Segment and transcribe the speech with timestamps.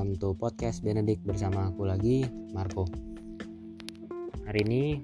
[0.00, 2.24] welcome to podcast Benedict bersama aku lagi,
[2.56, 2.88] Marco.
[4.48, 4.96] Hari ini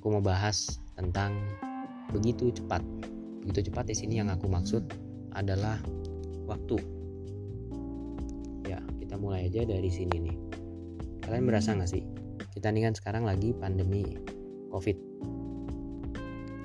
[0.00, 1.36] aku mau bahas tentang
[2.08, 2.80] begitu cepat.
[3.44, 4.88] Begitu cepat di sini yang aku maksud
[5.36, 5.76] adalah
[6.48, 6.80] waktu.
[8.64, 10.36] Ya, kita mulai aja dari sini nih.
[11.20, 12.00] Kalian berasa nggak sih?
[12.56, 14.16] Kita nih kan sekarang lagi pandemi
[14.72, 14.96] COVID.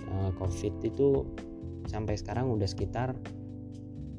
[0.07, 1.27] Eh, COVID itu
[1.83, 3.11] sampai sekarang udah sekitar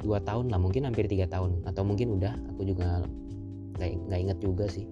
[0.07, 1.67] dua tahun lah mungkin hampir tiga tahun.
[1.67, 3.03] Atau mungkin udah aku juga
[3.83, 4.87] nggak inget juga sih.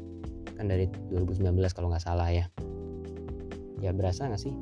[0.59, 2.50] Kan dari 2019 kalau nggak salah ya.
[3.78, 4.54] Ya berasa nggak sih?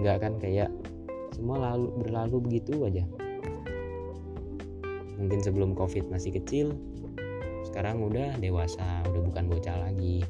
[0.00, 0.72] Nggak kan kayak
[1.36, 3.04] semua lalu berlalu begitu aja.
[5.20, 6.72] Mungkin sebelum covid masih kecil
[7.68, 10.24] sekarang udah dewasa udah bukan bocah lagi.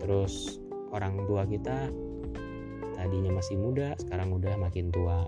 [0.00, 0.58] Terus
[0.90, 1.92] orang tua kita
[2.96, 5.24] tadinya masih muda sekarang udah makin tua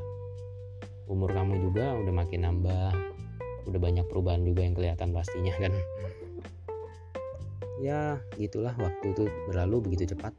[1.11, 2.93] umur kamu juga udah makin nambah.
[3.67, 5.73] Udah banyak perubahan juga yang kelihatan pastinya kan?
[7.83, 10.35] Ya gitulah waktu itu berlalu begitu cepat.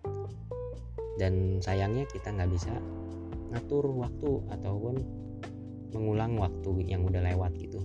[1.19, 2.73] Dan sayangnya kita nggak bisa
[3.53, 4.95] ngatur waktu ataupun
[5.93, 7.79] mengulang waktu yang udah lewat gitu.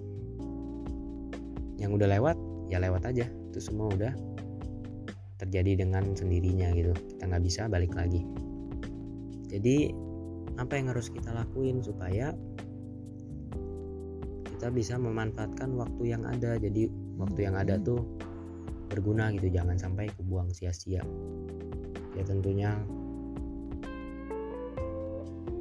[1.79, 2.37] Yang udah lewat
[2.71, 3.27] ya lewat aja.
[3.51, 4.13] Itu semua udah
[5.39, 6.95] terjadi dengan sendirinya gitu.
[6.95, 8.27] Kita nggak bisa balik lagi.
[9.49, 9.91] Jadi
[10.59, 12.35] apa yang harus kita lakuin supaya
[14.59, 16.59] kita bisa memanfaatkan waktu yang ada.
[16.59, 18.03] Jadi waktu yang ada tuh
[18.91, 20.99] berguna gitu jangan sampai kebuang sia-sia.
[22.19, 22.75] Ya tentunya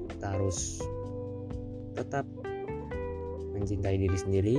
[0.09, 0.81] kita harus
[1.93, 2.25] tetap
[3.53, 4.57] mencintai diri sendiri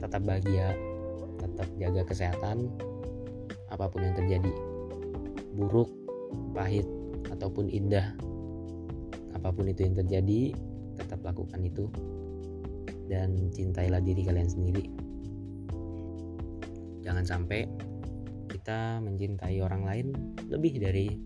[0.00, 0.76] tetap bahagia
[1.40, 2.68] tetap jaga kesehatan
[3.72, 4.52] apa pun yang terjadi
[5.56, 5.88] buruk
[6.52, 6.84] pahit
[7.32, 8.12] ataupun indah
[9.36, 10.52] apa pun itu yang terjadi
[11.00, 11.88] tetap lakukan itu
[13.10, 14.86] dan cintailah diri kalian sendiri.
[17.02, 17.66] Jangan sampai
[18.46, 20.06] kita mencintai orang lain
[20.46, 21.18] lebih dari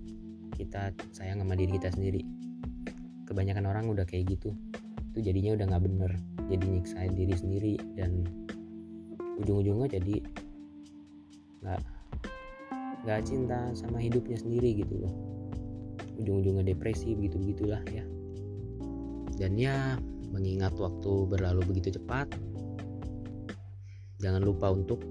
[0.57, 2.25] kita sayang sama diri kita sendiri.
[3.29, 4.57] Kebanyakan orang udah kayak gitu,
[5.13, 6.13] itu jadinya udah nggak bener,
[6.49, 8.25] jadi nyiksain diri sendiri dan
[9.45, 10.17] ujung-ujungnya jadi
[11.65, 11.83] nggak
[13.05, 15.15] nggak cinta sama hidupnya sendiri gitu loh.
[16.17, 18.05] Ujung-ujungnya depresi begitu begitulah ya.
[19.35, 19.99] Dan ya
[20.35, 22.27] mengingat waktu berlalu begitu cepat.
[24.19, 25.07] Jangan lupa untuk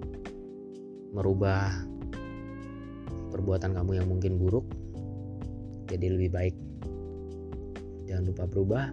[1.15, 1.71] merubah
[3.31, 4.67] perbuatan kamu yang mungkin buruk
[5.87, 6.55] jadi lebih baik.
[8.11, 8.85] Jangan lupa berubah.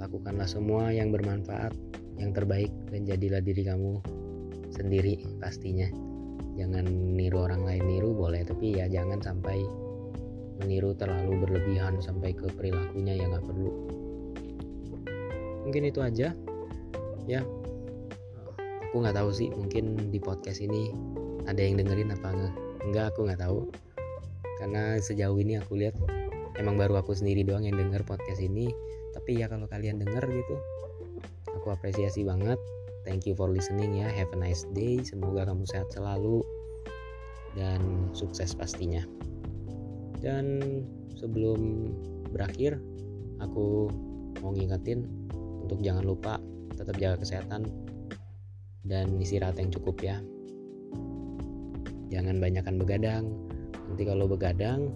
[0.00, 1.76] Lakukanlah semua yang bermanfaat,
[2.16, 4.00] yang terbaik dan jadilah diri kamu
[4.72, 5.88] sendiri pastinya.
[6.56, 9.60] Jangan niru orang lain niru boleh, tapi ya jangan sampai
[10.56, 13.72] meniru terlalu berlebihan sampai ke perilakunya yang gak perlu
[15.66, 16.30] mungkin itu aja.
[17.26, 17.42] Ya.
[18.86, 20.94] Aku nggak tahu sih mungkin di podcast ini
[21.50, 22.54] ada yang dengerin apa enggak
[22.86, 23.58] enggak aku nggak tahu.
[24.62, 25.98] Karena sejauh ini aku lihat
[26.56, 28.70] emang baru aku sendiri doang yang denger podcast ini.
[29.12, 30.56] Tapi ya kalau kalian denger gitu
[31.66, 32.62] aku apresiasi banget.
[33.02, 34.06] Thank you for listening ya.
[34.06, 35.02] Have a nice day.
[35.02, 36.46] Semoga kamu sehat selalu.
[37.58, 39.02] Dan sukses pastinya.
[40.22, 40.62] Dan
[41.18, 41.90] sebelum
[42.30, 42.78] berakhir
[43.42, 43.90] aku
[44.38, 45.25] mau ngingetin
[45.66, 46.38] untuk jangan lupa
[46.78, 47.66] tetap jaga kesehatan
[48.86, 50.22] dan istirahat yang cukup ya.
[52.06, 53.34] Jangan banyakkan begadang.
[53.90, 54.94] Nanti kalau begadang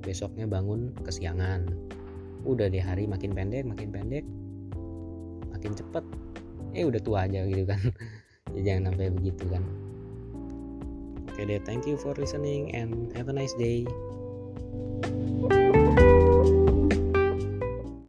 [0.00, 1.68] besoknya bangun kesiangan.
[2.48, 4.24] Udah di hari makin pendek makin pendek
[5.52, 6.04] makin cepet.
[6.72, 7.80] Eh udah tua aja gitu kan.
[8.56, 9.60] Ya jangan sampai begitu kan.
[11.28, 13.84] Oke deh thank you for listening and have a nice day